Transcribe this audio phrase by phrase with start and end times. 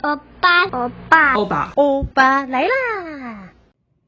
[0.00, 2.97] 欧巴，欧巴，欧巴，欧巴来啦！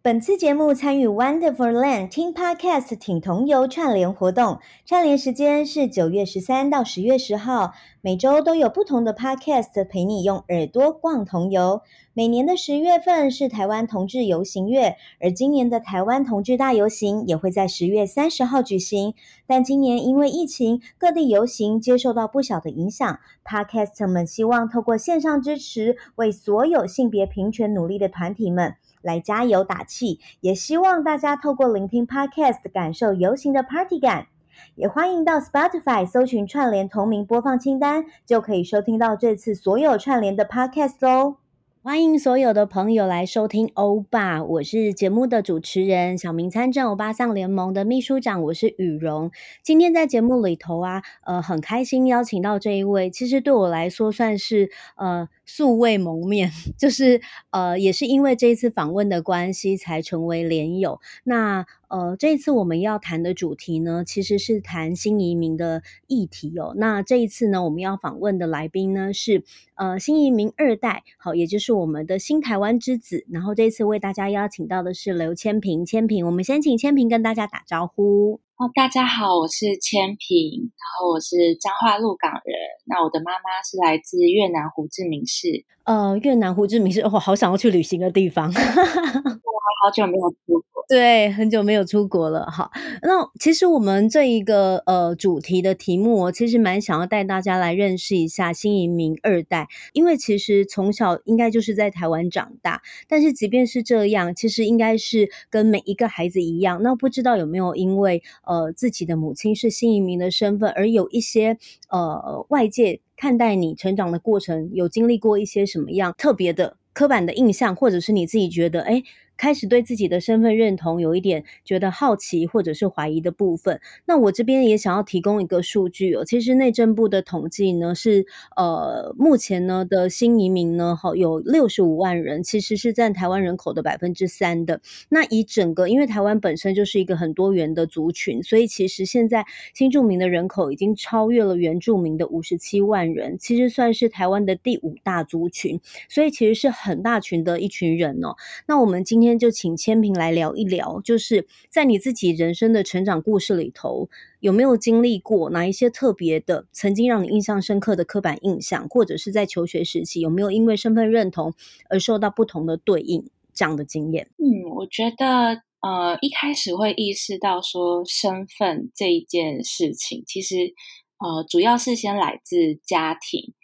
[0.03, 11.83] 本次节目参与 Wonderful Land 听 Podcast 挺同游串联活动，串联时间是九月十三到十月十号，每周都有不同的 Podcast 陪你用耳朵逛同游。
[12.15, 19.13] 每年的十月份是台湾同志游行月，而今年的台湾同志大游行也会在十月三十号举行。
[19.47, 28.77] 但今年因为疫情，各地游行接受到不小的影响，Podcast 们希望透过线上支持，为所有性别平权努力的团体们。
[29.03, 34.27] 来加油打气，也希望大家透过聆听 Podcast 感受游行的 Party 感。
[34.75, 41.37] 也欢迎到 Spotify 搜寻串联同名播放清单，就可以收听到这次所有串联的 Podcast 哦。
[41.83, 49.31] 欢迎所有的朋友来收听欧巴，我是节目的主持人，小明参政欧巴桑联盟的秘书长，我是雨蓉。
[49.63, 55.27] 今天在节目里头啊，呃，很开心邀请到这一位，其实对我来说算是呃。
[55.53, 61.01] 素未谋面， 就是呃，也是因为这一次访问的关系才成为连友。
[61.25, 66.73] 那呃，这一次我们要谈的主题呢，其实是谈新移民的议题哦。
[66.77, 69.43] 那这一次呢，我们要访问的来宾呢是
[69.75, 73.27] 呃新移民二代，好，也就是我们的新台湾之子。
[73.29, 78.41] 然后这一次为大家邀请到的是刘千平，千平，我们先请千平跟大家打招呼。
[78.55, 82.55] 哦，大家好，我是千平，然后我是彰化鹿港人。
[82.85, 85.65] 那我的妈妈是来自越南胡志明市。
[85.83, 88.53] 呃，越南胡志明市，我、哦、好想要去旅行的地方。
[89.83, 92.51] 好久没有出国，对，很久没有出国了。
[92.51, 92.71] 好，
[93.03, 106.83] 那其实我们这一个呃主题的题目，我其实蛮想要带大家来认识一下新移民二代，因为其实从小应该就是在台湾长大，但是即便是这样，其实应该是跟每一个孩子一样。
[106.83, 111.57] 那不知道有没有因为呃自己的母亲是新移民的身份，而有一些
[111.89, 119.03] 呃外界看待你成长的过程，有经历过一些什么样特别的刻板的印象，或者是你自己觉得哎。
[119.41, 126.27] 开始对自己的身份认同有一点觉得好奇或者是怀疑的部分，那我这边也想要提供一个数据哦。
[126.27, 134.83] 其实内政部的统计呢是，呃，目前呢的新移民呢，好有六十五万人，其实是占台湾人口的百分之三的。
[135.09, 145.81] 那以整个，因为台湾本身就是一个很多元的族群，所以其实现在新住民的人口已经超越了原住民的五十七万人，其实算是台湾的第五大族群，
[146.11, 148.37] 所以其实是很大群的一群人哦。
[148.67, 149.30] 那我们今天。
[149.31, 154.09] 天就请千平来聊一聊，就是在你自己人生的成长故事里头，
[154.41, 161.55] 有没有经历过哪一些特别的、曾经让你印象深刻的刻板印象，或者是在求学时期有没有因为身份认同
[161.89, 164.29] 而受到不同的对应这样的经验？
[164.39, 170.75] 嗯，我觉得呃，一开始会意识到说身份这一件事情，其实
[171.19, 173.55] 呃，主要是先来自家庭，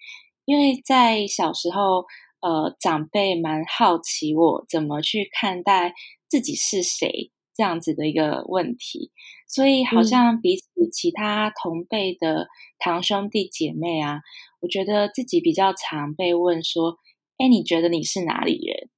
[0.44, 2.04] 因为在小时候。
[2.46, 5.94] 呃，长辈蛮好奇我怎么去看待
[6.28, 9.10] 自己是谁这样子的一个问题，
[9.48, 10.62] 所以好像比起
[10.92, 12.46] 其他同辈的
[12.78, 14.22] 堂兄弟姐妹啊，嗯、
[14.60, 16.98] 我觉得自己比较常被问说
[17.38, 18.90] ：“哎，你觉得你是哪里人？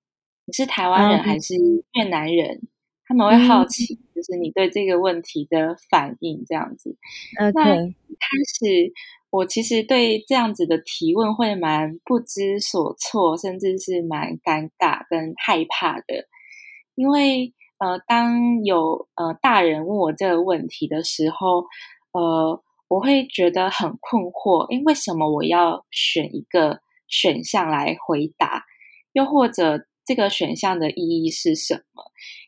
[0.44, 1.54] 你是台湾人还是
[1.94, 2.68] 越南人？”嗯、
[3.06, 6.98] 他们会好奇，就是你对这个问题的反应这样子。
[7.54, 8.28] 那开
[8.60, 8.92] 始。
[9.30, 16.26] 我其实对这样子的提问会蛮不知所措，甚至是蛮尴尬跟害怕的，
[16.94, 21.66] 因为呃，当有呃大人问我这个问题的时候，
[22.12, 28.64] 呃，我会觉得很困惑，因为为什么我要选一个选项来回答？
[29.12, 32.02] 又或者这个选项的意义是什么？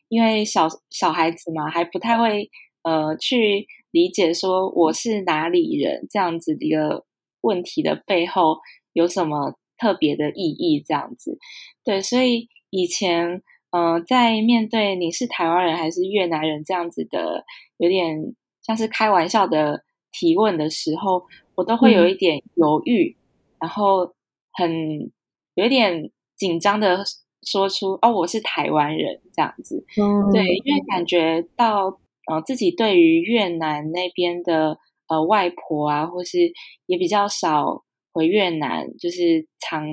[0.09, 2.49] 因为小小孩子嘛，还不太会
[2.81, 3.67] 呃去。
[3.91, 7.05] 理解说我是哪里人这样子的一个
[7.41, 8.57] 问题的背后
[8.93, 10.79] 有什么特别的意义？
[10.79, 11.37] 这样子，
[11.83, 13.41] 对，所以以前
[13.71, 17.45] 呃，在面对你是台湾人还是越南人这样子的
[17.77, 21.23] 有点像是开玩笑的提问的时候，
[21.55, 24.13] 我都会有一点犹豫，嗯、然后
[24.53, 25.11] 很
[25.55, 27.03] 有一点紧张的
[27.41, 31.99] 说出哦，我是台湾人这样子，嗯、对，因为感觉到。
[32.29, 34.77] 呃，自己对于越南那边的
[35.07, 36.51] 呃外婆啊，或是
[36.85, 37.83] 也比较少
[38.13, 39.85] 回越南，就是长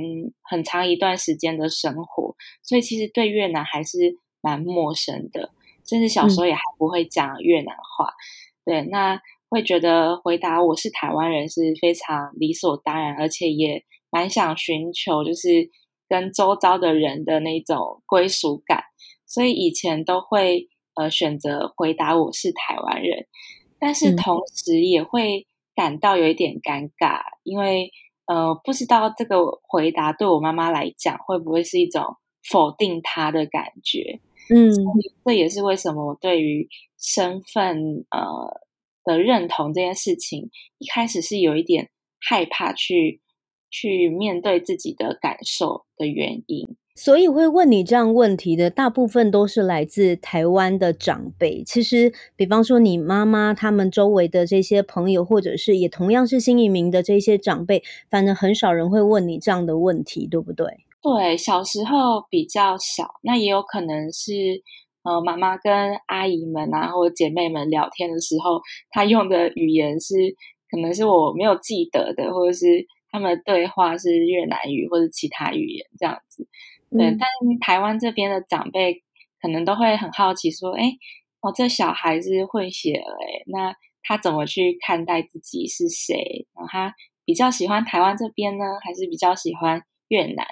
[0.43, 5.53] 很长一段时间的生活，所以其实对越南还是蛮陌生的，
[5.89, 8.07] 甚至小时候也还不会讲越南话。
[8.07, 8.13] 嗯、
[8.65, 15.71] 对，那会觉得回答我是台湾人是非常理所当然，而且也蛮想寻求就是
[16.09, 18.85] 跟周遭的人的那种归属感。
[19.27, 23.29] 所以以前都会呃选择回答我是台湾人，
[23.79, 25.47] 但是同时也会
[25.77, 27.93] 感到有一点尴尬，嗯、因为
[28.27, 34.21] 呃不知道这个回答对我妈妈来讲会不会是一种否定她的感觉。
[34.51, 34.73] 嗯，
[35.25, 36.69] 这也是为什么我对于
[36.99, 38.61] 身份呃
[39.05, 43.21] 的认同这件事情，一开始是有一点害怕去
[43.71, 46.77] 去面对自己的感受的原因。
[47.01, 51.63] 所以会问你这样问题的，大部分都是来自台湾的长辈。
[51.63, 60.67] 其实，比方说你妈妈他们周围的这些朋友，或者是也同样是新移民的这些长辈，反正很少人会问你这样的问题，对不对？
[61.01, 64.33] 对，小时候比较少，那也有可能是，
[65.05, 65.73] 呃，妈妈跟
[66.09, 68.61] 阿姨们啊，或者姐妹们聊天的时候，
[68.91, 70.15] 她用的语言是，
[70.69, 72.67] 可能是我没有记得的，或者是
[73.13, 76.49] 他们对话是越南语或者其他语言这样子。
[76.91, 77.29] 对，嗯、但
[77.61, 79.03] 台湾这边的长辈
[79.41, 80.97] 可能都会很好奇，说，哎，
[81.41, 86.47] 哦，这小孩是混血儿，哎，那他怎么去看待自己是谁？
[86.55, 86.95] 然后他
[87.25, 90.47] 比较喜欢台湾这边呢，还是比较喜欢越南？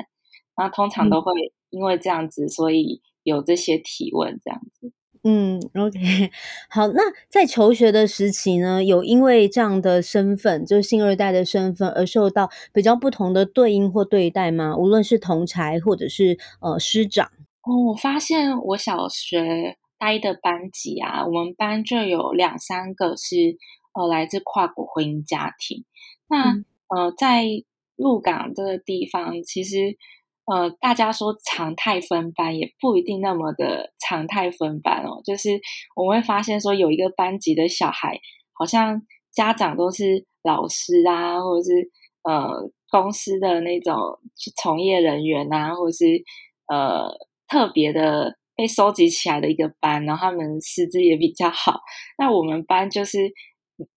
[0.57, 1.33] 然后通常都会
[1.71, 4.93] 因为这样子，嗯、所以有这些提问这样子。
[5.29, 6.31] 嗯，OK，
[6.71, 6.87] 好。
[6.87, 14.77] 那在求学的时期呢，有因为这样的身份，就是新二代的身份，而受到比较不同的对应或对待吗？
[14.77, 17.27] 无论是同才或者是呃师长。
[17.63, 23.59] 哦，我发现我小学待的班级啊，我们班就有两三个是
[23.95, 25.85] 呃来自跨国婚姻家庭。
[26.29, 27.45] 那、嗯、呃，在
[27.97, 29.97] 鹿港这个地方，其实。
[30.47, 35.61] 呃，大家说常态分班也不一定那么的常态分班哦，就是
[35.97, 38.21] 我们会发现说有一个班级的小孩，
[38.53, 39.03] 好像
[39.33, 41.91] 家长都是老师啊，或者是
[42.23, 43.97] 呃公司的那种
[44.57, 46.05] 从业人员啊，或者是
[46.73, 47.11] 呃
[47.49, 51.81] 特别的被收集起来的一个班，然后他们师资也比较好。
[52.19, 53.33] 那我们班就是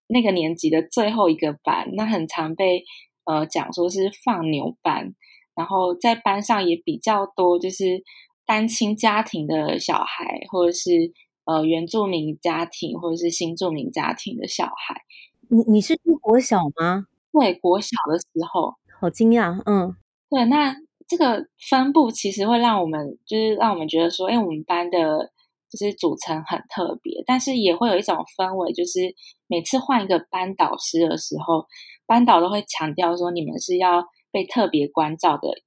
[0.08, 2.84] 那个年级的最后一个班，那很常被
[3.26, 5.14] 呃讲说是放牛班。
[5.60, 8.02] 然后在班上也比较多，就是
[8.46, 11.12] 单亲家庭的小孩，或者是
[11.44, 15.02] 呃原住民家庭，或者是新住民家庭的小孩。
[15.50, 17.08] 你你是住国小吗？
[17.34, 19.62] 对，国小的时候，好惊讶。
[19.66, 19.98] 嗯，
[20.30, 20.74] 对，那
[21.06, 25.30] 这个分布其实会让我们，就是让我们觉得说，哎，我们班的
[25.70, 29.14] 就是组成很特别，但是也会有一种氛围，就是
[29.48, 31.68] 每次换一个班导师的时候，
[32.06, 34.08] 班导都会强调说，你们是要。
[34.32, 35.64] 被特别关照的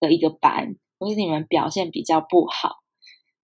[0.00, 2.76] 的一个班，或是你们表现比较不好，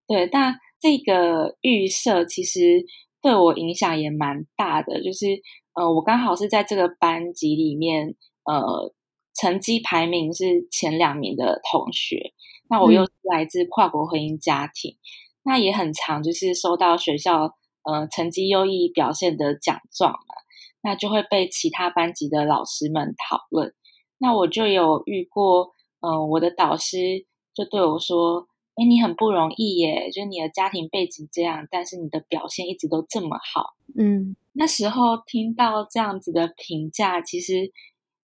[0.07, 2.85] 对，但这个预设其实
[3.21, 5.41] 对我影响也蛮大的，就是
[5.75, 8.15] 呃，我刚好是在这个班级里面，
[8.45, 8.93] 呃，
[9.35, 12.33] 成绩排名是前两名的同学，
[12.69, 15.01] 那我又是来自跨国婚姻家庭，嗯、
[15.45, 20.35] 那也很常就是收到学校呃成绩优异表现的奖状嘛，
[20.83, 23.75] 那就会被其他班级的老师们讨论。
[24.23, 28.47] 那我就有遇过，嗯、呃，我的导师就对我说
[28.79, 37.73] ：“哎，你很不容易耶，就你的家庭背景这样，但是你的表现一直都这么好。”嗯，那时候听到这样子的评价，其实，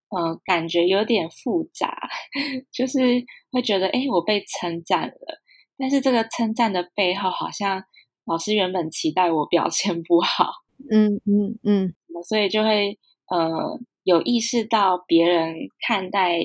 [0.07, 1.93] 呃，感觉有点复杂，
[2.71, 5.41] 就是会觉得，哎，我被称赞了，
[5.77, 7.83] 但是这个称赞的背后，好像
[8.23, 10.63] 老师原本期待我表现不好。
[10.89, 13.77] 嗯嗯嗯，所以就会，呃。
[14.09, 16.39] 有意识到别人看待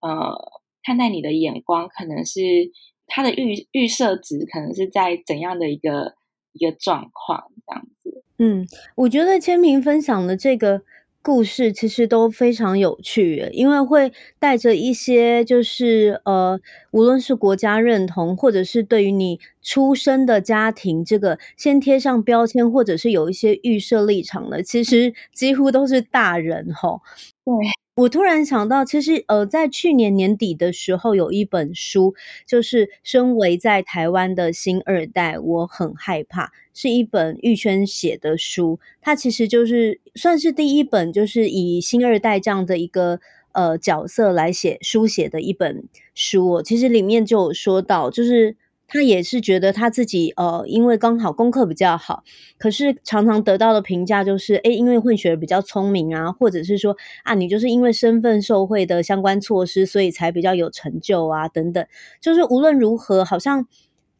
[0.00, 0.36] 呃
[0.84, 2.70] 看待你的眼光，可能是
[3.08, 6.14] 他的预预设值，可能是在怎样的一个
[6.52, 8.22] 一个状况这样子。
[8.38, 10.82] 嗯，我觉得千平分享的这个
[11.22, 16.58] 故事其实都非常有趣，因为会带着一些就是呃，
[16.90, 27.02] 无论是国家认同，或者是对于你出生的家庭这个先贴上标签，或者是有一些预设立场的，其实几乎都是大人吼。
[27.44, 27.54] 对。
[27.98, 32.14] 我突然想到，其实呃，在去年年底的时候，有一本书，
[32.46, 38.78] 就是身为在台湾的新二代，我很害怕，是一本玉轩写的书。
[39.00, 43.18] 它其实就是算是第一本，就是以新二代这样的一个
[43.50, 45.82] 呃角色来写书写的一本
[46.14, 46.62] 书。
[46.62, 48.56] 其实里面就有说到，就是。
[48.88, 52.24] 他也是觉得他自己呃，因为刚好功课比较好，
[52.58, 61.86] 可是常常得到的评价就是，诶，因为混血比较聪明啊，或者是说啊，你就是因为身份受贿的相关措施，所以才比较有成就啊，等等。
[62.20, 63.66] 就是无论如何，好像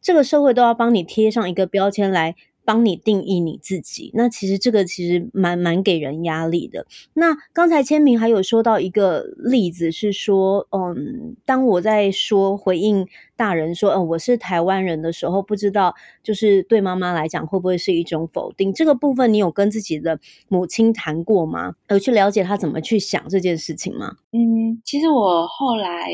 [0.01, 2.35] 这个社会都要帮你贴上一个标签来。
[2.69, 4.11] 帮你定义你自己。
[4.13, 6.85] 那其实这个其实蛮蛮给人压力的。
[7.15, 18.71] 那刚才签名还有说到一个例子是说，嗯，当我在说回应大人说，嗯，我是台湾人的时候，不知道就是对妈妈来讲会不会是一种否定？
[18.71, 21.73] 这个部分你有跟自己的母亲谈过吗？
[21.89, 24.17] 有去了解她怎么去想这件事情吗？
[24.31, 26.11] 嗯，其实我后来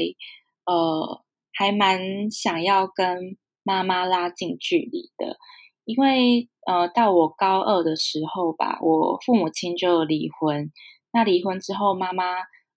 [0.65, 1.21] 呃
[1.51, 5.37] 还蛮想要跟妈妈拉近距离的，
[5.85, 10.71] 因为呃到我高二的时候吧，我父母亲就离婚。
[11.13, 12.23] 那离婚之后，妈妈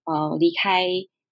[0.05, 0.87] 呃离开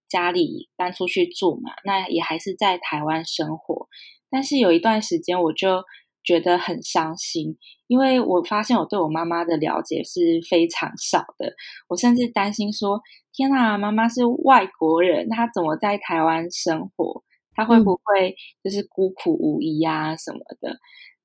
[0.09, 3.89] 家里搬出去住嘛，那也还是在台湾生活。
[4.31, 5.85] 但是有一段时间，我就
[6.25, 7.57] 觉得很伤心，
[7.87, 11.55] 因为我发现我对我妈妈的了解是非常少的。
[11.89, 13.01] 我甚至担心说：
[13.33, 17.23] 天哪，妈妈是外国人，她怎么在台湾生活？
[17.55, 20.79] 她会不会就是孤苦无依啊什么的？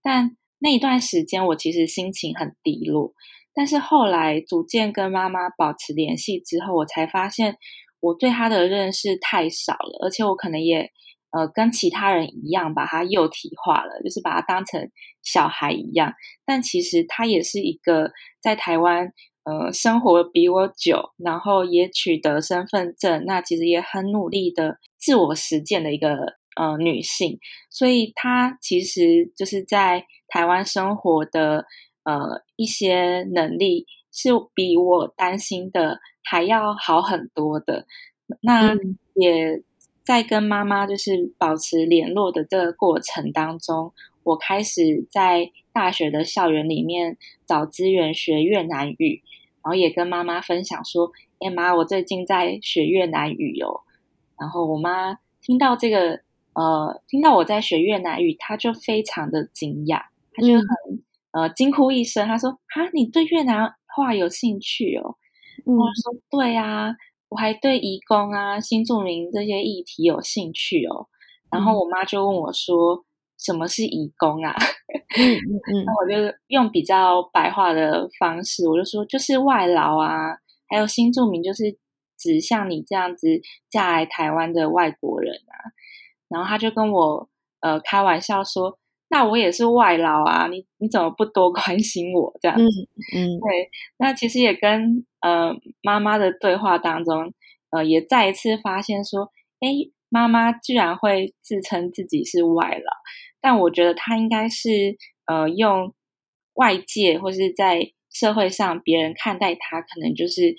[0.04, 3.14] 但那一段时间，我其实心情很低落。
[3.54, 7.58] 但是后来逐渐跟妈妈保持联系之后，我才发现
[8.00, 10.90] 我对她的认识太少了，而且我可能也
[11.32, 14.90] 呃跟其他人一样把她幼体化了，就是把她当成
[15.22, 16.14] 小孩一样。
[16.46, 19.12] 但其实她也是一个在台湾
[19.44, 27.40] 呃生活比我久，然后也取得身份证，那其实也很努力的自我实践的一个呃女性。
[27.70, 31.66] 所以她其实就是在台湾生活的。
[32.04, 37.86] 呃，一些能力是比我担心的还要好很多的。
[38.42, 38.76] 那
[39.14, 39.62] 也
[40.04, 43.94] 在跟妈妈就是保持联络的这个过程当中，
[44.24, 49.22] 我开始在大学的校园里面找资源学越南语，
[49.64, 53.82] 然后也跟妈妈分享说：“哎妈，我最近在学越南语哟。”
[54.42, 56.22] 然后我妈听到这个，
[56.54, 60.04] 呃，听到我在学越南语，他就非常的惊讶，
[60.34, 60.66] 他就很。
[60.90, 61.04] 嗯
[61.34, 65.16] 呃，惊呼一声，他说：“哈，你对越南话有兴趣哦？”
[65.66, 66.94] 嗯、我说：“对啊，
[67.30, 71.08] 我还对移工啊、新住民这些议题有兴趣哦。”
[71.50, 73.06] 然后我妈就问我说
[73.40, 74.54] ：“什么是移工啊？
[75.86, 80.36] ”那我就用比较白话的方式，我就说：“就是外劳啊，
[80.68, 81.78] 还有新住民，就是
[82.20, 83.40] 指像你这样子
[83.70, 85.72] 嫁来台湾的外国人啊。”
[86.32, 88.78] 然后他就跟我呃开玩笑说。
[89.14, 92.64] 那我也是外劳啊，你你怎么不多关心我这样子？
[93.14, 93.70] 嗯，嗯对。
[93.98, 97.34] 那其实也跟呃妈妈的对话当中，
[97.72, 99.68] 呃，也再一次发现说，哎，
[100.08, 102.92] 妈妈居然会自称自己是外劳，
[103.42, 104.96] 但我觉得她应该是
[105.26, 105.94] 呃用
[106.54, 110.56] 外界或是在社会上别人看待她，可能就是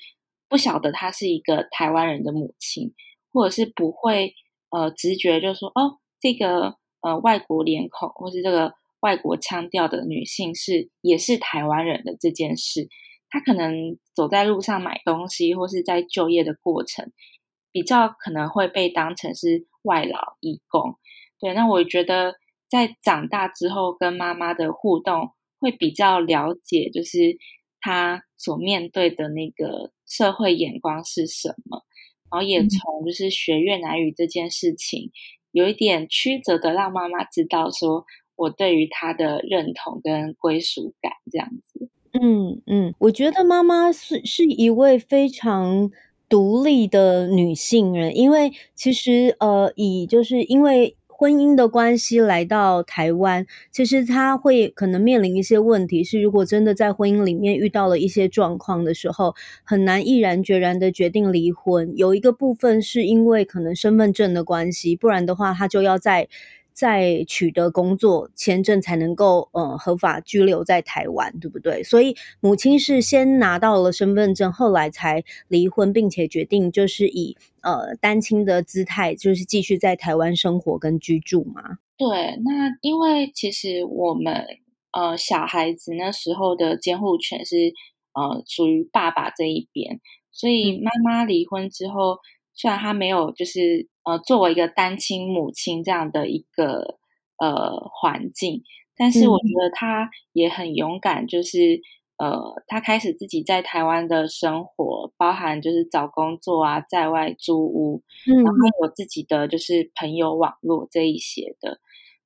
[0.50, 2.92] 不晓得她是一个台湾人的母亲，
[3.32, 4.34] 或者是不会
[4.72, 6.76] 呃直觉就说哦这个。
[7.04, 12.88] 呃，外国脸孔或是这个外国腔调的女性是也是台湾人的这件事，
[13.28, 17.10] 她可能走在路上买东西或是在就业的过程，
[17.72, 20.96] 比较可能会被当成是外劳义工。
[21.40, 22.36] 对，那我觉得
[22.70, 27.36] 在长大之后跟妈妈的互动会比较了解，就是
[27.80, 31.82] 她所面对的那个社会眼光是什么，
[32.32, 35.12] 然后也从就是学越南语这件事情。
[35.50, 41.90] 有一点曲折的，让妈妈知道说我对于她的认同跟归属感这样子。
[42.18, 45.90] 嗯嗯，我觉得妈妈是是一位非常
[46.28, 50.96] 独立的女性人，因为其实呃，以就是因为。
[51.22, 56.02] 婚姻的关系来到台湾，其实他会可能面临一些问题。
[56.02, 61.92] 是如果真的在婚姻里面遇到了一些状况的时候，很难毅然决然的决定离婚。
[61.96, 66.26] 有一个部分是因为可能身份证的关系，不然的话他就要在。
[66.72, 71.82] 在取得工作签证才能够呃合法居留在台湾，对不对？
[71.82, 81.78] 所以母亲是先拿到了身份证，后来才离婚，并且决定就是以呃单亲的姿态，就是继续在台湾生活跟居住嘛。
[81.96, 84.46] 对，那因为其实我们
[84.92, 87.72] 呃小孩子那时候的监护权是
[88.14, 90.00] 呃属于爸爸这一边，
[90.30, 92.18] 所以妈妈离婚之后。
[92.54, 96.98] 虽然他没有，就是呃，作为一个单亲母亲这样的一个
[97.38, 98.62] 呃环境，
[98.96, 101.80] 但是我觉得他也很勇敢，就是
[102.18, 111.80] 呃，他开始自己在台湾的生活，包含就是找工作啊，在外租屋，嗯然后有自己的就是朋友网络这一些的，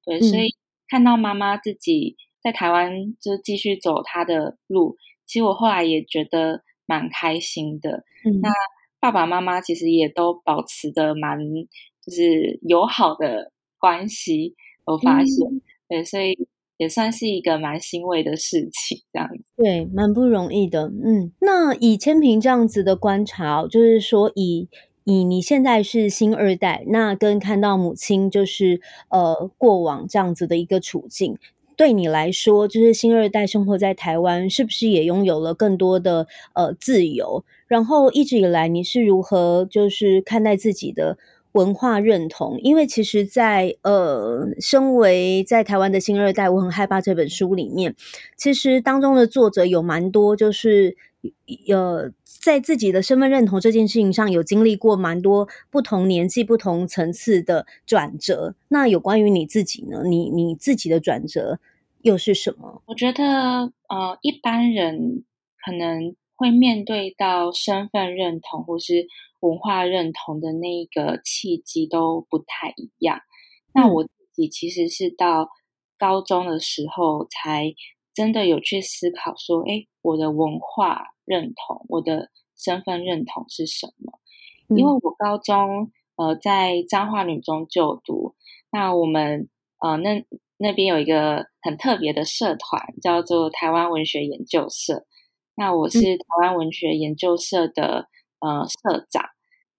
[0.05, 0.55] 对，所以
[0.89, 8.05] 看到妈妈自己在台湾就继续走她的路，其实我后来也觉得蛮开心的。
[8.43, 8.51] 那。
[8.99, 11.39] 爸爸妈妈其实也都保持的蛮
[12.05, 19.45] 就是友好的关系，我发现，嗯、对，所以也算是一个蛮欣慰的事情，这样子。
[19.57, 20.93] 对，蛮不容易的。
[21.05, 24.69] 嗯，那以千平这样子的观察，就是说以
[25.05, 31.39] 以你现在是新二代，那跟看到母亲就是呃过往这样子的一个处境，
[31.77, 37.45] 对你来说，就是新二代生活在台湾，是不是也拥有了更多的呃自由？
[37.67, 41.19] 然后一直以来，你是如何就是看待自己的？
[41.53, 47.95] 文化认同，因为其实在，呃，身为在台湾的新二代，我很害怕这本书里面，
[48.37, 50.95] 其实当中的作者有蛮多，就是
[51.73, 58.55] 呃，在自己的身份认同这件事情上，有经历过蛮多不同年纪、不同层次的转折。
[58.69, 60.03] 那有关于你自己呢？
[60.05, 61.59] 你你自己的转折
[62.03, 62.83] 又是什么？
[62.87, 65.25] 我觉得，呃，一般人
[65.65, 69.07] 可能会面对到身份认同，或是。
[69.41, 73.21] 文化认同的那一个契机都不太一样。
[73.75, 75.51] 那我自己其实是到
[75.99, 77.75] 高中的时候才
[78.17, 84.19] 真的有去思考说，诶，我的文化认同，我的身份认同是什么？
[84.75, 88.35] 因为我高中呃在彰化女中就读，
[88.73, 90.25] 那我们呃那
[90.57, 95.05] 那边有一个很特别的社团，叫做台湾文学研究社。
[95.55, 98.09] 那我是台湾文学研究社的
[98.41, 99.25] 呃社长。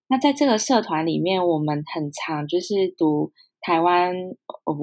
[0.06, 4.14] 那在这个社团里面，我们很常就是读台湾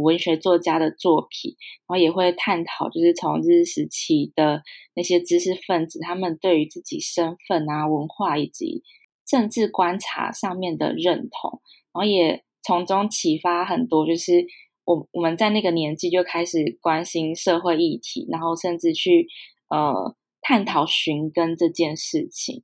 [0.03, 1.55] 文学作家的作品，
[1.87, 4.61] 然后也会探讨，就是从日时期的
[4.95, 8.83] 那些知识分子，他们对于自己身份啊、文化以及
[9.25, 11.61] 政治观察上面的认同，
[11.93, 14.45] 然后也从中启发很多，就是
[14.83, 19.27] 我我们在那个年纪就开始关心社会议题，然后甚至去
[19.69, 22.63] 呃探讨寻根这件事情。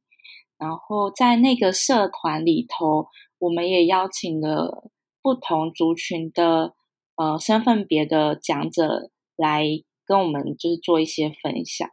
[0.58, 3.08] 然后在那个社团里头，
[3.40, 4.91] 我们也邀请了
[5.22, 6.74] 不同族群的
[7.16, 9.66] 呃身份别的讲者来
[10.06, 11.90] 跟我们就是做一些分享。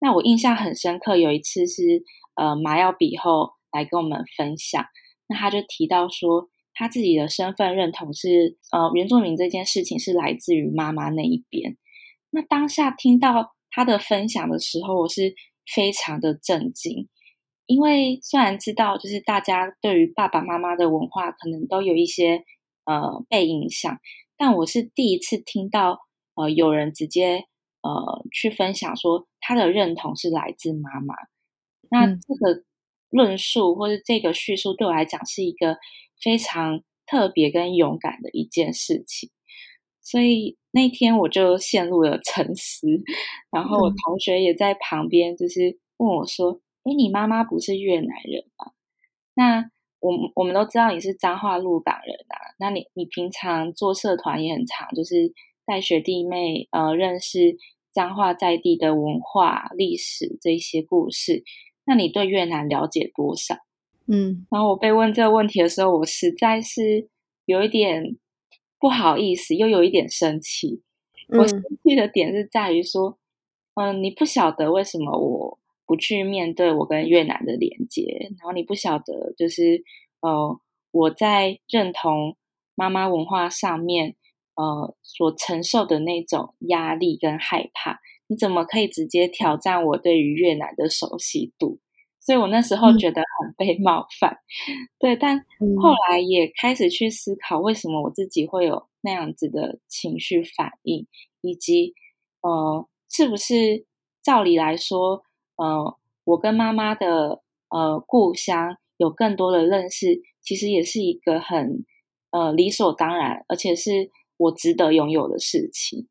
[0.00, 4.84] 那我印象很深刻，有一次是呃麻药比后来跟我们分享，
[5.26, 11.76] 那他就提到说他自己的身份认同是呃原住民这件事情是来自于妈妈那一边。
[12.30, 15.34] 那当下听到他的分享的时候，我是
[15.74, 17.08] 非常的震惊。
[17.66, 22.44] 因为虽然知道，就是大家对于爸爸妈妈的文化可能都有一些
[22.88, 24.00] 呃被影响，
[24.38, 26.00] 但我是第一次听到
[26.34, 27.44] 呃有人直接
[27.82, 31.14] 呃去分享说他的认同是来自妈妈。
[31.90, 32.64] 那这个
[33.10, 35.76] 论述或者这个叙述对我来讲是一个
[36.22, 39.30] 非常特别跟勇敢的一件事情，
[40.00, 42.86] 所以那天我就陷入了沉思，
[43.50, 46.60] 然后我同学也在旁边就是问我说。
[46.84, 48.72] 诶，你妈妈不是越南人吗？
[49.34, 49.70] 那
[50.00, 52.37] 我我们都知道你是彰化鹿港人啊。
[52.58, 55.32] 那你你平常做社团也很长，就是
[55.64, 57.56] 带学弟妹呃认识
[57.92, 61.44] 彰化在地的文化历史这些故事。
[61.84, 63.56] 那你对越南了解多少？
[64.06, 67.08] 嗯，然后我被问这个问题的时候，我实在是
[67.46, 68.16] 有一点
[68.78, 70.82] 不好意思，又有一点生气。
[71.28, 73.18] 我生气的点是在于说，
[73.74, 75.58] 嗯、呃，你不晓得为什么我。
[75.88, 79.82] 不去面对我跟越南的连接，然后你不晓得，就是
[80.20, 82.36] 呃，我在认同
[82.78, 84.14] 妈妈文化上面，
[84.54, 91.80] 呃，所承受的那种压力跟害怕，你怎么可以直接挑战我对于越南的熟悉度？
[92.20, 95.44] 所以我那时候觉得很被冒犯，嗯、对，但
[95.82, 101.08] 后来也开始去思考，为什么我自己会有那样子的情绪反应，
[101.40, 101.94] 以及
[102.42, 103.86] 呃，是不是
[104.22, 105.24] 照理来说。
[105.56, 111.84] 呃，我跟妈妈的呃故乡有更多的认识，其实也是一个很
[112.38, 116.06] 呃理所当然，而且是我值得拥有的事情。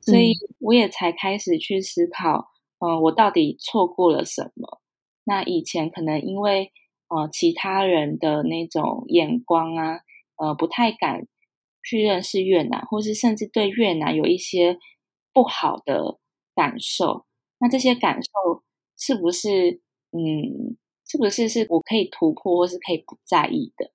[0.00, 2.48] 所以我也才开始去思考，
[2.80, 4.80] 嗯、呃，我到底错过了什么？
[5.24, 6.72] 那以前可能因为
[7.08, 10.00] 呃其他人的那种眼光啊，
[10.36, 11.26] 呃不太敢
[11.82, 14.78] 去认识越南，或是甚至对越南有一些
[15.32, 16.18] 不好的
[16.54, 17.24] 感受。
[17.58, 18.62] 那这些感受。
[18.94, 19.80] 是不是
[20.12, 20.76] 嗯，
[21.08, 23.90] 是不是是我可以突破或是可以不在意的？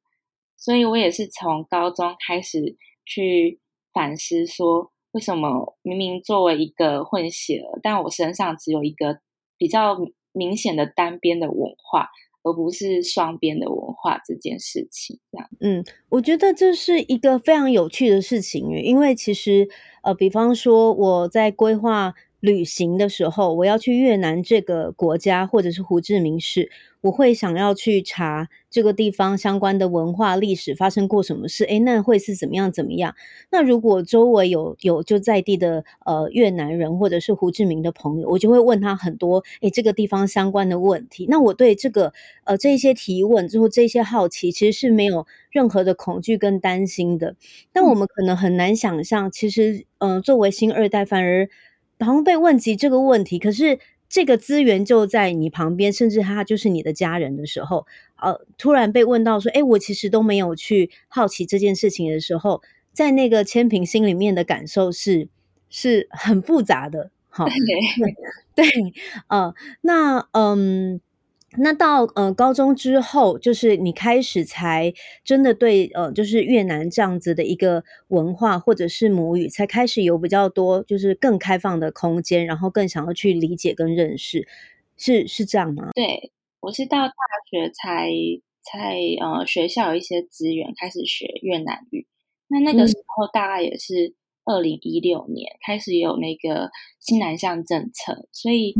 [0.58, 3.60] 所以我也是从高中开始去
[3.94, 9.20] 反思，说为什么明明作为一个混血儿，但我身上只有一个
[9.58, 9.96] 比较
[10.34, 12.10] 明显的单边的文化，
[12.44, 15.20] 而不是双边的文化这件事情。
[15.32, 19.70] 这样，嗯，我觉得这是一个非常有趣的事情，因为其实
[20.04, 22.14] 呃，比方说我在规划。
[22.40, 26.70] 旅行的时候，我要去越南这个国家或者是胡志明市，
[27.02, 33.16] 我会想要去查这个地方相关的文化历史发生过什么事，诶，那会是怎么样怎么样？
[33.52, 41.26] 那如果周围有有就在地的呃越南人或者是胡志明的朋友，我就会问他很多诶这个地方相关的问题。
[41.30, 47.36] 那我对这个呃这些提问之后这些好奇，其实是没有任何的恐惧跟担心的。
[47.72, 51.48] 但我们可能很难想象，其实嗯、呃，作为新二代，反而。
[52.00, 57.86] 好像被问及这个问题，可是这个资源就在你旁边，甚至他就是你的家人的时候，
[58.22, 62.62] 呃，突然被问到说：“哎，我其实都没有去好奇这件事情的时候，
[62.94, 65.28] 在那个千平心里面的感受是
[65.70, 67.46] 是很复杂的。”好，
[68.56, 68.94] 对，对，
[69.28, 71.00] 呃，那嗯。
[71.60, 74.94] 那到呃高中之后，就是你开始才
[75.24, 84.48] 真的对呃，就是越南这样子的一个文化或者是母语，才开始有比较多就是更开放的空间，然后更想要去理解跟认识，
[84.98, 85.90] 是是这样吗？
[85.96, 87.14] 对，我是到大
[87.50, 88.10] 学才
[88.62, 92.06] 才呃学校有一些资源开始学越南语，
[92.48, 94.14] 那那个时候大概也是
[94.46, 98.76] 二零一六年、嗯、开始有那个新南向政策，所以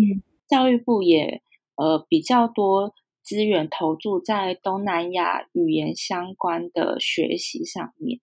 [0.48, 1.42] 教育部也。
[1.78, 8.20] 呃，比较多资源投注在东南亚语言相关的学习上面，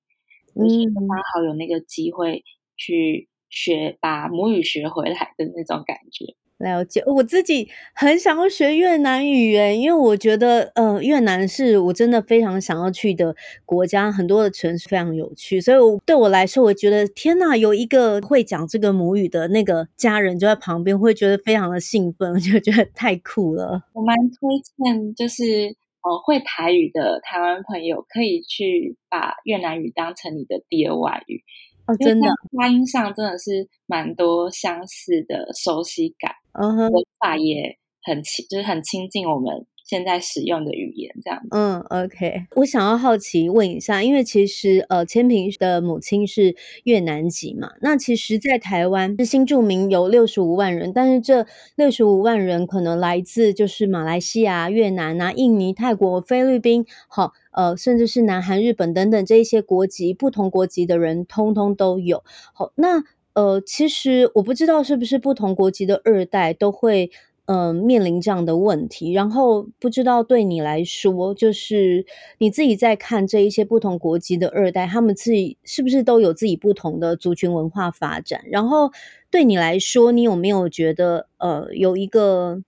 [0.54, 0.66] 嗯，
[1.08, 2.44] 刚好有那个机会
[2.76, 6.34] 去学，把母语学回来的那种感觉。
[6.58, 13.34] 了解，我自己很想要学越南语耶，因为我觉得，呃，越南是我真的非常想要去的
[13.66, 23.82] 国家，很多的城市非常有趣，所以我对我来说，我觉得天呐，有一个会讲这个母语的那个家人就在旁边，会觉得非常的兴奋，就觉得太酷了。
[23.92, 31.42] 我蛮推荐，就是呃，会台语的台湾朋友可以去把越南语当成你的第二外语。
[31.86, 41.48] 哦，真的，发音上真的是蛮多相似的熟悉感，嗯哼，文法也很亲，就是很亲近我们现在使用的语言这样子。
[41.50, 57.32] 嗯，OK，我想要好奇问一下，因为其实呃，千平的母亲是越南籍嘛，那其实，在台湾是新住民有六十五万人，但是这六十五万人可能来自就是马来西亚、越南啊、印尼、泰国、菲律宾，好。
[57.54, 62.24] 呃，甚至是南韩、日本等等这一些国籍，不同国籍的人，通通都有。
[62.52, 67.10] 好，那呃，其实我不知道是不是不同国籍的二代都会
[67.46, 69.12] 嗯、呃、面临这样的问题。
[69.12, 72.06] 然后不知道对你来说，就是
[72.38, 78.42] 你自己在看这一些不同国籍的二代，他们自己是不是都有自己不同的族群文化发展？
[78.46, 78.90] 然后
[79.30, 82.62] 对你来说，你有没有觉得呃有一个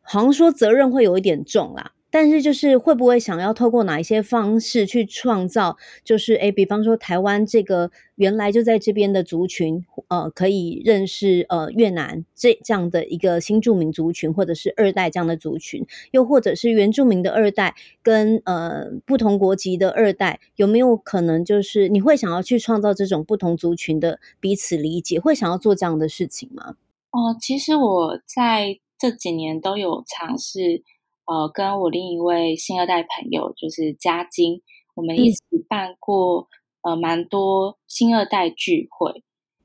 [0.00, 1.92] 好像说责任会有一点重啦？
[2.10, 26.74] 但是，就是会不会想要透过哪一些方式去创造，就是诶，比方说台湾这个原来就在这边的族群，呃，可以认识呃越南这这样的一个新住民族群，或者是二代这样的族群，又或者是原住民的二代跟呃不同国籍的二代，有没有可能就是你会想要去创造这种不同族群的彼此理解，会想要做这样的事情吗？
[27.12, 30.82] 哦，其实我在这几年都有尝试。
[31.30, 34.62] 呃，跟我另一位新二代朋友就是嘉金，
[34.96, 36.48] 我们一起办过、
[36.82, 39.22] 嗯、呃蛮多新二代聚会。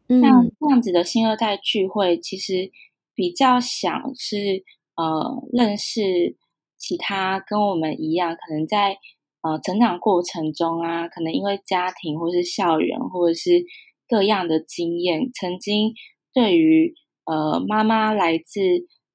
[0.07, 2.71] 嗯，那这样子的新二代聚会，其实
[3.15, 4.63] 比较想是
[4.95, 6.37] 呃认识
[6.77, 8.99] 其他跟我们一样，可能在
[9.41, 13.65] 呃成长过程中啊，可能因为家庭或是校园或者是
[14.07, 15.95] 各样的经验，曾经
[16.31, 16.93] 对于
[17.25, 18.61] 呃妈妈来自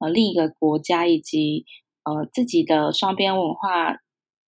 [0.01, 1.65] 呃另一个国家以及
[2.03, 3.99] 呃，自己的双边文化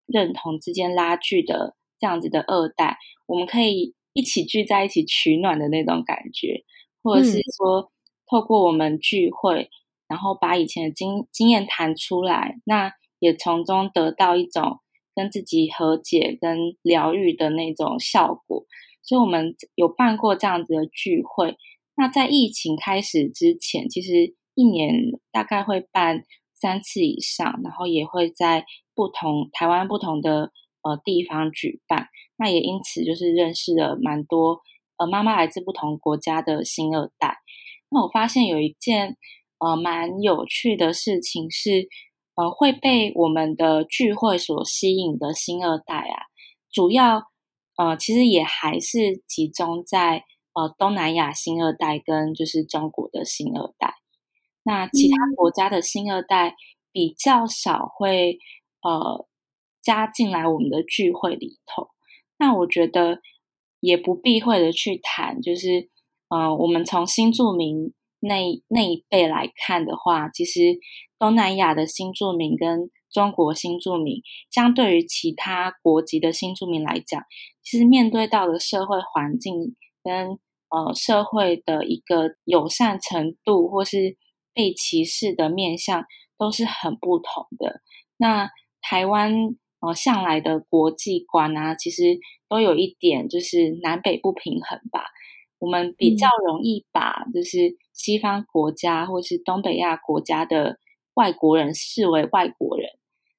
[0.07, 6.65] 认同之间拉锯的这样子的二代，我们可以一起聚在一起取暖的那种感觉，
[7.03, 7.93] 或者是说
[8.27, 9.69] 透过我们聚会，
[10.09, 14.81] 然后把以前的经经验谈出来，那也从中得到一种
[15.15, 18.65] 跟自己和解跟疗愈的那种效果。
[19.03, 21.57] 所以我们有办过这样子的聚会。
[21.97, 24.95] 那在疫情开始之前，其实一年
[25.31, 26.25] 大概会办。
[26.62, 32.07] 三次以上，然后也会在不同台湾不同的呃地方举办。
[32.37, 34.61] 那也因此就是认识了蛮多
[34.96, 37.38] 呃妈妈来自不同国家的新二代。
[37.90, 39.16] 那我发现有一件
[39.59, 41.88] 呃蛮有趣的事情是，
[42.37, 46.31] 呃会被我们的聚会所吸引的新二代啊，
[46.70, 47.25] 主要
[47.77, 54.02] 呃其实也还是集中在呃东南亚新二代跟就是中国的新二代。
[54.64, 56.55] 那其他国家的新二代
[56.92, 58.38] 比较少会
[58.83, 59.27] 呃
[59.83, 61.88] 加进来我们的聚会里头。
[62.38, 63.20] 那我觉得
[63.81, 65.88] 也不避讳的去谈，就是
[66.29, 68.37] 呃我们从新住民那
[68.68, 70.79] 那一辈来看的话，其实
[71.18, 77.22] 东南亚的新住民跟中国新住民，相对于其他国籍的新住民来讲，
[77.62, 80.38] 其实面对到的社会环境跟
[80.70, 84.16] 呃社会的一个友善程度，或是
[84.55, 86.05] 被歧视的面向，
[86.38, 87.81] 都是很不同的。
[88.17, 89.33] 那台湾
[89.81, 95.05] 呃向来的国际观啊，其实都有一点就是南北不平衡吧。
[95.59, 100.79] 我们比较容易把就是西方国家或是东北亚国家的
[101.15, 102.88] 外国人视为外国人，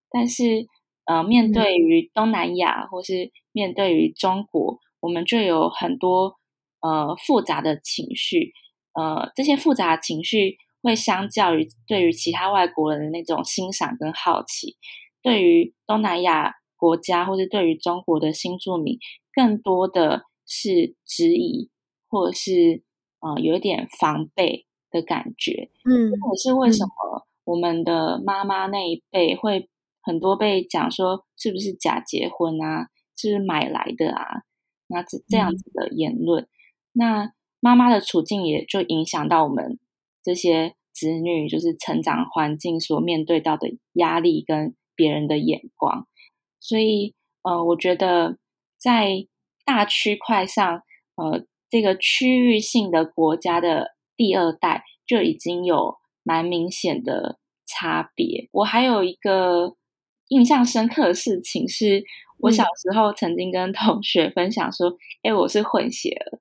[0.10, 0.68] 但是
[1.06, 6.36] 呃，面对于东南亚或是面对于中国，我们就有很多
[6.80, 8.54] 呃复杂的情绪，
[8.94, 14.78] 呃，这些复杂情绪会相较于对于其他外国人的那种欣赏跟好奇，
[15.24, 19.00] 对于东南亚国家或是对于中国的新住民，
[19.34, 21.72] 更多的是质疑。
[22.16, 22.84] 或者是
[23.22, 29.68] 呃有一点防备的感觉，嗯，这也是为什么我们的妈妈那一辈会
[30.00, 34.44] 很多被讲说是不是假结婚啊，是不是买来的啊？
[34.86, 36.48] 那这这样子的言论，嗯、
[36.92, 39.80] 那妈妈的处境也就影响到我们
[40.24, 46.08] 这些子女，就是成长环境所面对到的压力跟别人的眼光。
[46.60, 48.38] 所以呃，我觉得
[48.78, 49.28] 在
[49.66, 50.82] 大区块上，
[51.16, 51.46] 呃。
[51.70, 58.48] 这个区域性的国家的第二代就已经有蛮明显的差别。
[58.52, 59.76] 我还有一个
[60.28, 62.04] 印象深刻的事情是，
[62.38, 66.38] 我小时候曾经跟同学分享说：“哎、嗯，我是混血儿。”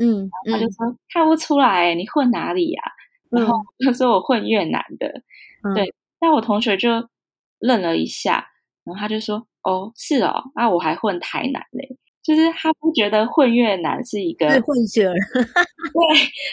[0.00, 2.90] 嗯，他就说、嗯、看不出来，你混哪里呀、啊？
[3.32, 5.22] 然后他说我混越南的。
[5.64, 7.08] 嗯、对，那我同学就
[7.58, 8.46] 愣了一下，
[8.84, 15.20] 然后他就说：“哦，是哦，那、啊、我还混台南嘞。”就是他不觉得混越南是一个是混血儿，对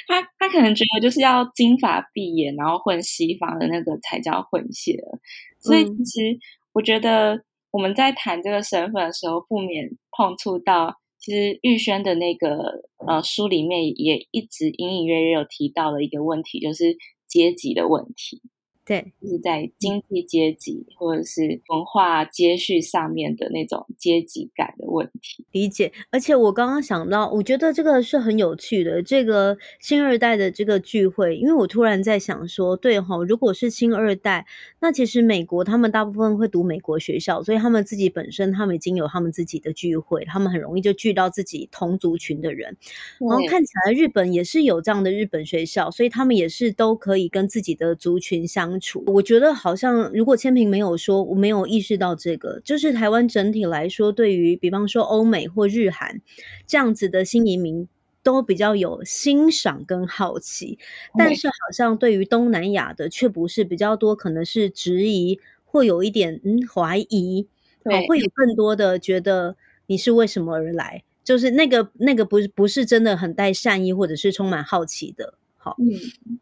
[0.08, 5.20] 他，他可能觉得就是要金发碧眼，然后混西方的那个才叫混血儿。
[5.60, 6.40] 所以其实
[6.74, 18.42] 我觉得我们在谈这个身份的时候，不免碰触到，其其实玉轩的那个呃书里面也一直隐隐约约有提到了一个问题，就是阶级的问题。
[18.90, 25.46] 对，就是在经济阶级或者是文化接续上面的那种阶级感的问题。
[25.52, 34.48] 理解，而且我刚刚想到，我觉得这个是很有趣的，这个新二代的这个聚会，因为我突然在想说，对哦，如果是新二代，
[34.80, 42.76] 那其实美国他们大部分会读美国学校，所以他们自己本身他们已经有他们自己的聚会，他们很容易就聚到自己同族群的人。
[43.20, 48.79] 然后看起来日本也是有这样的日本学校，所以他们也是都可以跟自己的族群相。
[49.08, 56.22] 我觉得好像，如果千平没有说，我没有意识到这个，就是台湾整体来说，对于比方说欧美或日韩
[56.68, 57.88] 这样子的新移民，
[58.22, 60.78] 都比较有欣赏跟好奇，
[61.18, 67.48] 但是好像对于东南亚的却不是比较多，可能是质疑或有一点嗯怀疑，
[67.84, 68.30] 哦，会有。
[68.36, 69.56] 更多的觉得
[69.88, 75.34] 你是为什么而来，就是那个那个不是不是真的很带善意或者是充满好奇的。
[75.62, 75.92] 好，嗯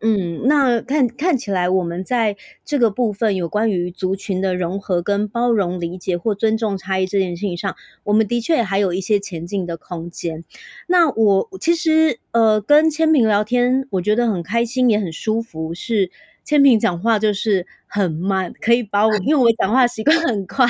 [0.02, 10.44] 嗯，那看看起来，我们在这个部分有关于族群的融合跟包容、理解或尊重差异这件事情上，我们的确还有一些前进的空间。
[10.86, 15.74] 那我其实呃跟千平聊天，我觉得很开心，也很舒服。
[15.74, 16.12] 是
[16.46, 20.68] 千平讲话就是很慢，可以把我，因为我讲话习惯很快，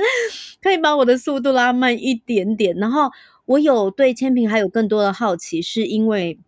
[0.62, 2.74] 可以把我的速度拉慢一点点。
[2.76, 3.10] 然后
[3.44, 6.38] 我有对千平还有更多的好奇，是因为。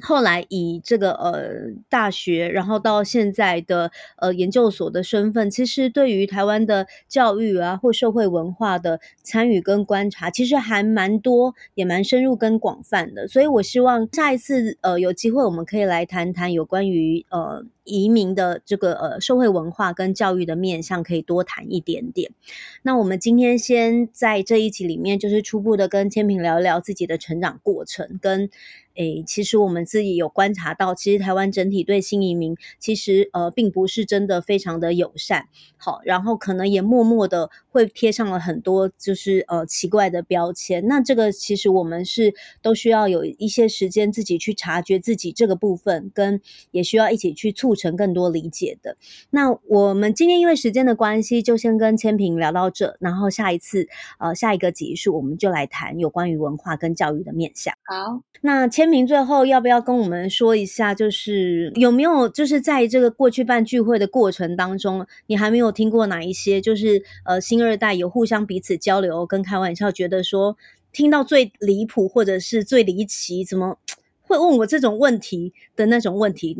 [0.00, 13.26] 后来以这个呃大学，然后到现在的呃研究所的身份，其实对于台湾的教育啊或社会文化的参与跟观察，其实还蛮多，也蛮深入跟广泛的。
[13.26, 17.64] 所以我希望下一次呃有机会，我们可以来谈谈有关于呃。
[17.88, 22.32] 移民的这个呃社会文化跟教育的面向可以多谈一点点。
[22.82, 28.50] 那我们今天先在这一集里面，就是初步的跟千平聊一聊自己的成长过程，跟
[28.94, 35.46] 诶，其实我们自己有观察到，其实台湾整体对新移民其实呃并不是真的非常的友善。
[35.76, 40.84] 好，然后可能也默默的会贴上了很多就是呃奇怪的标签。
[40.88, 46.40] 那这个其实我们是都需要有一些时间自己去察觉自己这个部分，跟
[46.72, 47.77] 也需要一起去促。
[47.78, 48.98] 成更多理解的。
[49.30, 52.98] 那我们今天因为时间的关系，就先跟千平聊到这。
[53.00, 53.88] 然后下一次，
[54.18, 57.72] 呃，下一个集数我们就来谈有关于文化跟教育的面向。
[57.84, 70.56] 好，那千平最后要不要跟我们说一下，就是有没有就是在这个过去办聚会的过程当中，你还没有听过哪一些，就是呃新二代有互相彼此交流跟开玩笑，觉得说
[70.92, 73.78] 听到最离谱或者是最离奇，怎么？
[74.28, 76.54] 会问我这种问题的那种问题，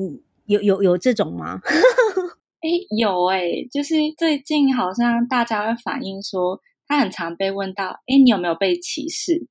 [0.48, 1.61] 有有有这种吗？
[2.61, 9.46] 哎，有哎，就是最近好像大家会反映说，他很常被问到，哎，你有没有被歧视？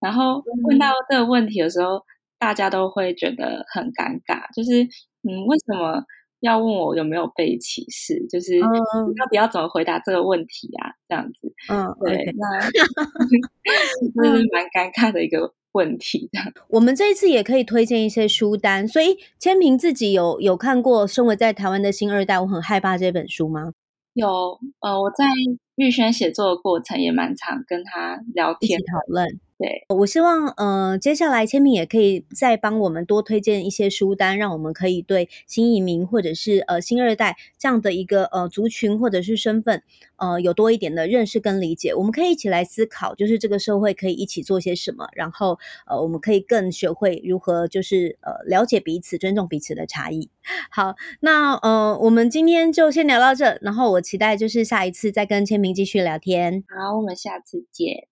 [0.00, 2.02] 然后问到这个问题的时候，
[2.38, 4.84] 大家都会觉得很尴尬，就是
[5.28, 6.02] 嗯，为什么？
[6.40, 10.94] 要问我有没有被歧视，就是要不要怎么回答这个问题啊？
[11.08, 12.60] 这样子，嗯，对.那
[14.14, 16.40] 这是蛮尴尬的一个问题的。
[16.70, 23.72] 我们这一次也可以推荐一些书单，所以千平自己有有看过《身为在台湾的新二代，我很害怕》这本书吗？
[24.14, 25.26] 有，呃，我在
[25.76, 29.38] 玉轩写作的过程也蛮常跟他聊天讨论。
[29.58, 39.82] 对，我希望，呃，接下来千萍也可以再帮我们多推荐一些书单，让我们可以对新移民或者是呃新二代这样的一个呃族群或者是身份，
[40.14, 41.92] 呃，有多一点的认识跟理解。
[41.92, 50.30] 我们可以一起来思考，就是这个社会可以一起做些什么，然后呃，我们可以更学会如何就是呃了解彼此，尊重彼此的差异。
[50.70, 56.62] 好，那呃，我们今天就先聊到这，然后我期待就是下一次再跟千明继续聊天。
[56.68, 58.06] 好，我们下次见。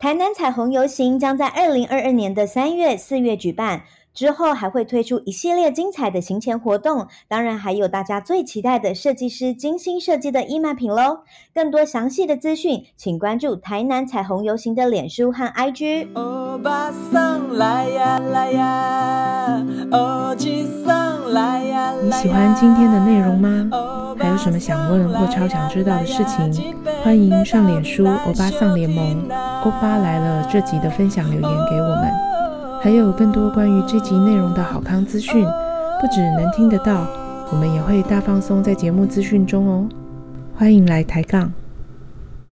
[0.00, 11.20] 台南彩虹游行将在二零二二年的三月、四月举办，之后还会推出一系列精彩的行前活动，当然还有大家最期待的设计师精心设计的义卖品喽。
[11.54, 16.08] 更多详细的资讯，请关注台南彩虹游行的脸书和 IG。
[16.14, 22.02] 欧巴桑来呀来呀，欧吉桑来呀来呀。
[22.02, 23.70] 你喜欢今天的内容吗？
[24.18, 29.26] 还有什么想问或超想知道的事情，欢迎上脸书欧巴桑联盟，
[29.64, 32.29] 欧巴来了这集的分享留言给我们。
[32.82, 35.44] 还有更多关于这集内容的好康资讯，
[36.00, 37.06] 不只能听得到，
[37.52, 39.86] 我们也会大放松在节目资讯中哦。
[40.56, 41.52] 欢迎来抬杠。